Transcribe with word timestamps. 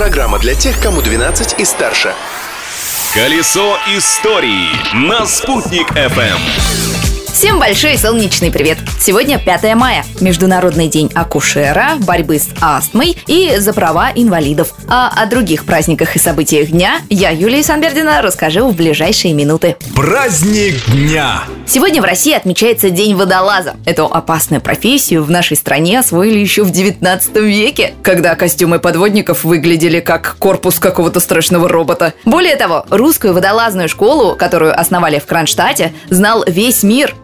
Программа 0.00 0.38
для 0.38 0.54
тех, 0.54 0.80
кому 0.80 1.02
12 1.02 1.60
и 1.60 1.64
старше. 1.66 2.14
Колесо 3.12 3.76
истории 3.94 4.70
на 4.94 5.26
«Спутник 5.26 5.90
FM. 5.90 6.38
Всем 7.34 7.58
большой 7.58 7.98
солнечный 7.98 8.50
привет! 8.50 8.78
Сегодня 8.98 9.38
5 9.38 9.74
мая, 9.74 10.06
Международный 10.22 10.88
день 10.88 11.10
акушера, 11.14 11.96
борьбы 11.98 12.38
с 12.38 12.48
астмой 12.62 13.14
и 13.26 13.56
за 13.58 13.74
права 13.74 14.10
инвалидов. 14.14 14.72
А 14.88 15.12
о 15.14 15.26
других 15.26 15.66
праздниках 15.66 16.16
и 16.16 16.18
событиях 16.18 16.70
дня 16.70 17.02
я, 17.10 17.28
Юлия 17.28 17.62
Санбердина, 17.62 18.22
расскажу 18.22 18.70
в 18.70 18.76
ближайшие 18.76 19.34
минуты. 19.34 19.76
Праздник 19.94 20.82
дня! 20.86 21.42
Сегодня 21.70 22.02
в 22.02 22.04
России 22.04 22.32
отмечается 22.32 22.90
День 22.90 23.14
водолаза. 23.14 23.76
Эту 23.84 24.06
опасную 24.06 24.60
профессию 24.60 25.22
в 25.22 25.30
нашей 25.30 25.56
стране 25.56 26.00
освоили 26.00 26.36
еще 26.36 26.64
в 26.64 26.72
19 26.72 27.36
веке, 27.36 27.94
когда 28.02 28.34
костюмы 28.34 28.80
подводников 28.80 29.44
выглядели 29.44 30.00
как 30.00 30.34
корпус 30.40 30.80
какого-то 30.80 31.20
страшного 31.20 31.68
робота. 31.68 32.12
Более 32.24 32.56
того, 32.56 32.86
русскую 32.90 33.34
водолазную 33.34 33.88
школу, 33.88 34.34
которую 34.34 34.76
основали 34.76 35.20
в 35.20 35.26
Кронштадте, 35.26 35.92
знал 36.08 36.42
весь 36.44 36.82
мир. 36.82 37.14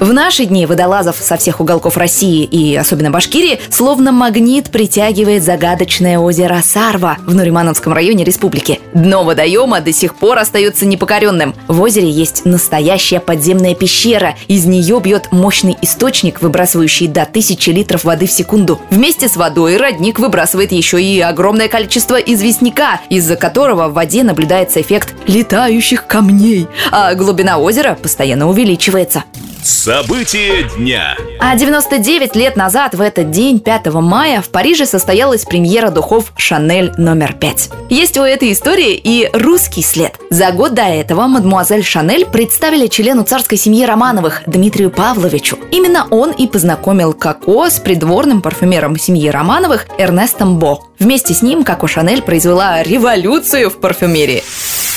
В 0.00 0.14
наши 0.14 0.46
дни 0.46 0.64
водолазов 0.64 1.16
со 1.16 1.36
всех 1.36 1.60
уголков 1.60 1.98
России 1.98 2.44
и 2.44 2.74
особенно 2.74 3.10
Башкирии 3.10 3.60
словно 3.68 4.12
магнит 4.12 4.70
притягивает 4.70 5.42
загадочное 5.42 6.18
озеро 6.18 6.62
Сарва 6.64 7.18
в 7.26 7.34
Нуримановском 7.34 7.92
районе 7.92 8.24
республики. 8.24 8.80
Дно 8.94 9.24
водоема 9.24 9.82
до 9.82 9.92
сих 9.92 10.14
пор 10.14 10.38
остается 10.38 10.86
непокоренным. 10.86 11.54
В 11.68 11.82
озере 11.82 12.08
есть 12.08 12.46
настоящая 12.46 13.20
подземная 13.20 13.69
пещера. 13.74 14.34
Из 14.48 14.64
нее 14.66 15.00
бьет 15.00 15.28
мощный 15.30 15.76
источник, 15.82 16.40
выбрасывающий 16.42 17.06
до 17.06 17.26
тысячи 17.26 17.70
литров 17.70 18.04
воды 18.04 18.26
в 18.26 18.32
секунду. 18.32 18.80
Вместе 18.90 19.28
с 19.28 19.36
водой 19.36 19.76
родник 19.76 20.18
выбрасывает 20.18 20.72
еще 20.72 21.02
и 21.02 21.20
огромное 21.20 21.68
количество 21.68 22.16
известняка, 22.16 23.00
из-за 23.08 23.36
которого 23.36 23.88
в 23.88 23.94
воде 23.94 24.22
наблюдается 24.22 24.80
эффект 24.80 25.14
летающих 25.26 26.06
камней, 26.06 26.66
а 26.90 27.14
глубина 27.14 27.58
озера 27.58 27.98
постоянно 28.00 28.48
увеличивается. 28.48 29.24
События 29.62 30.62
дня. 30.76 31.16
А 31.38 31.54
99 31.54 32.34
лет 32.34 32.56
назад, 32.56 32.94
в 32.94 33.00
этот 33.00 33.30
день, 33.30 33.60
5 33.60 33.86
мая, 33.94 34.40
в 34.40 34.48
Париже 34.48 34.86
состоялась 34.86 35.44
премьера 35.44 35.90
духов 35.90 36.32
«Шанель 36.36 36.92
номер 36.96 37.34
5». 37.38 37.72
Есть 37.90 38.16
у 38.16 38.22
этой 38.22 38.52
истории 38.52 38.94
и 38.94 39.28
русский 39.32 39.82
след. 39.82 40.18
За 40.30 40.52
год 40.52 40.74
до 40.74 40.82
этого 40.82 41.26
мадмуазель 41.26 41.84
Шанель 41.84 42.24
представили 42.24 42.86
члену 42.86 43.22
царской 43.22 43.58
семьи 43.58 43.84
Романовых 43.84 44.42
Дмитрию 44.46 44.90
Павловичу. 44.90 45.58
Именно 45.70 46.06
он 46.10 46.30
и 46.30 46.46
познакомил 46.46 47.12
Коко 47.12 47.68
с 47.68 47.78
придворным 47.78 48.40
парфюмером 48.40 48.98
семьи 48.98 49.28
Романовых 49.28 49.86
Эрнестом 49.98 50.58
Бо. 50.58 50.84
Вместе 50.98 51.34
с 51.34 51.42
ним 51.42 51.64
Коко 51.64 51.86
Шанель 51.86 52.22
произвела 52.22 52.82
революцию 52.82 53.68
в 53.70 53.78
парфюмерии. 53.78 54.42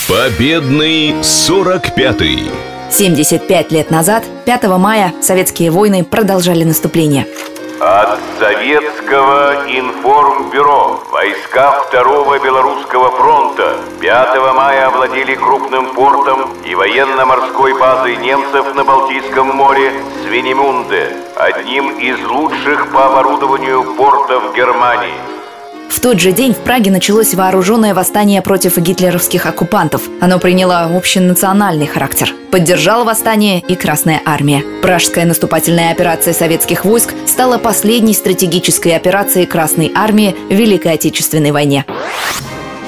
Победный 0.08 1.11
45-й. 1.22 2.72
75 2.94 3.72
лет 3.72 3.89
назад, 3.89 4.23
5 4.45 4.63
мая, 4.77 5.13
советские 5.19 5.72
войны 5.72 6.03
продолжали 6.03 6.63
наступление. 6.63 7.25
От 7.80 8.19
Советского 8.39 9.66
информбюро 9.67 11.03
войска 11.11 11.72
Второго 11.81 12.38
Белорусского 12.38 13.09
фронта 13.17 13.77
5 14.00 14.55
мая 14.55 14.88
овладели 14.88 15.33
крупным 15.33 15.95
портом 15.95 16.53
и 16.66 16.75
военно-морской 16.75 17.77
базой 17.80 18.16
немцев 18.17 18.75
на 18.75 18.83
Балтийском 18.83 19.47
море 19.47 19.91
Свинемунде, 20.23 21.13
одним 21.35 21.97
из 21.97 22.23
лучших 22.28 22.91
по 22.91 23.07
оборудованию 23.07 23.95
портов 23.95 24.55
Германии– 24.55 25.17
в 25.94 25.99
тот 25.99 26.19
же 26.19 26.31
день 26.31 26.53
в 26.53 26.58
Праге 26.58 26.89
началось 26.89 27.36
вооруженное 27.36 27.94
восстание 27.94 28.41
против 28.41 28.77
гитлеровских 28.77 29.45
оккупантов. 29.45 30.02
Оно 30.19 30.39
приняло 30.39 30.83
общенациональный 30.85 31.85
характер. 31.85 32.33
Поддержала 32.52 33.03
восстание 33.03 33.59
и 33.59 33.75
Красная 33.75 34.19
армия. 34.25 34.63
Пражская 34.81 35.25
наступательная 35.25 35.91
операция 35.91 36.34
советских 36.34 36.84
войск 36.84 37.13
стала 37.28 37.59
последней 37.59 38.13
стратегической 38.13 38.95
операцией 38.95 39.45
Красной 39.45 39.91
армии 39.94 40.35
в 40.50 40.53
Великой 40.53 40.94
Отечественной 40.94 41.51
войне. 41.51 41.85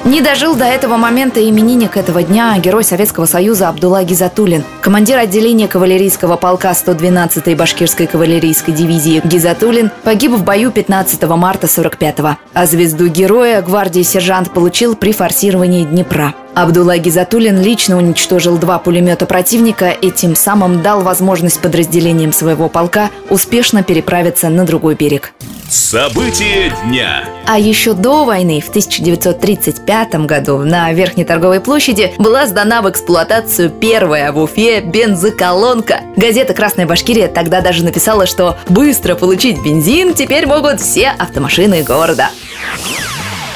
Не 0.06 0.20
дожил 0.20 0.54
до 0.54 0.64
этого 0.64 0.96
момента 0.98 1.40
именинник 1.40 1.96
этого 1.96 2.22
дня 2.22 2.56
герой 2.58 2.84
Советского 2.84 3.26
Союза 3.26 3.68
Абдулла 3.68 4.04
Гизатулин, 4.04 4.62
командир 4.80 5.18
отделения 5.18 5.66
кавалерийского 5.66 6.36
полка 6.36 6.70
112-й 6.70 7.56
башкирской 7.56 8.06
кавалерийской 8.06 8.72
дивизии 8.72 9.20
Гизатулин 9.24 9.90
погиб 10.04 10.30
в 10.30 10.44
бою 10.44 10.70
15 10.70 11.20
марта 11.30 11.66
45-го, 11.66 12.36
а 12.54 12.66
звезду 12.66 13.08
героя 13.08 13.60
гвардии 13.62 14.02
сержант 14.02 14.52
получил 14.52 14.94
при 14.94 15.10
форсировании 15.10 15.82
Днепра. 15.82 16.34
Абдулла 16.56 16.96
Гизатуллин 16.96 17.60
лично 17.60 17.98
уничтожил 17.98 18.56
два 18.56 18.78
пулемета 18.78 19.26
противника 19.26 19.90
и 19.90 20.10
тем 20.10 20.34
самым 20.34 20.80
дал 20.80 21.02
возможность 21.02 21.60
подразделениям 21.60 22.32
своего 22.32 22.70
полка 22.70 23.10
успешно 23.28 23.82
переправиться 23.82 24.48
на 24.48 24.64
другой 24.64 24.94
берег. 24.94 25.34
События 25.68 26.72
дня. 26.86 27.28
А 27.46 27.58
еще 27.58 27.92
до 27.92 28.24
войны, 28.24 28.62
в 28.62 28.70
1935 28.70 30.14
году, 30.24 30.60
на 30.60 30.90
Верхней 30.94 31.26
торговой 31.26 31.60
площади 31.60 32.14
была 32.16 32.46
сдана 32.46 32.80
в 32.80 32.88
эксплуатацию 32.88 33.68
первая 33.68 34.32
в 34.32 34.38
Уфе 34.38 34.80
бензоколонка. 34.80 36.00
Газета 36.16 36.54
«Красная 36.54 36.86
Башкирия» 36.86 37.28
тогда 37.28 37.60
даже 37.60 37.84
написала, 37.84 38.24
что 38.24 38.56
быстро 38.70 39.14
получить 39.14 39.62
бензин 39.62 40.14
теперь 40.14 40.46
могут 40.46 40.80
все 40.80 41.08
автомашины 41.18 41.82
города. 41.82 42.30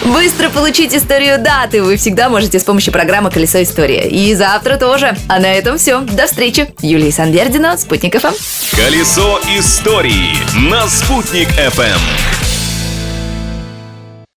Быстро 0.05 0.49
получить 0.49 0.94
историю 0.94 1.38
даты 1.38 1.83
вы 1.83 1.97
всегда 1.97 2.28
можете 2.31 2.59
с 2.59 2.65
помощью 2.65 2.93
программы 2.93 3.31
«Колесо 3.31 3.62
истории». 3.62 4.09
И 4.09 4.34
завтра 4.34 4.77
тоже. 4.77 5.15
А 5.28 5.38
на 5.38 5.53
этом 5.53 5.77
все. 5.77 6.00
До 6.00 6.27
встречи. 6.27 6.72
Юлия 6.81 7.12
Санвердина, 7.12 7.77
Спутник 7.77 8.19
ФМ. 8.19 8.33
Колесо 8.77 9.38
истории 9.59 10.33
на 10.71 10.88
«Спутник 10.88 11.49
ФМ». 11.49 12.50